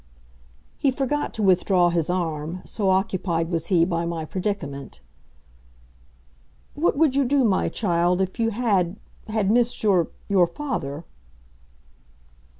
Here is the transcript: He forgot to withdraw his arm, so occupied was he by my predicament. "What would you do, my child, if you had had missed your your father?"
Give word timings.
He 0.79 0.89
forgot 0.89 1.31
to 1.35 1.43
withdraw 1.43 1.89
his 1.91 2.09
arm, 2.09 2.63
so 2.65 2.89
occupied 2.89 3.51
was 3.51 3.67
he 3.67 3.85
by 3.85 4.03
my 4.07 4.25
predicament. 4.25 4.99
"What 6.73 6.97
would 6.97 7.15
you 7.15 7.23
do, 7.23 7.43
my 7.43 7.69
child, 7.69 8.19
if 8.19 8.39
you 8.39 8.49
had 8.49 8.95
had 9.27 9.51
missed 9.51 9.83
your 9.83 10.07
your 10.27 10.47
father?" 10.47 11.05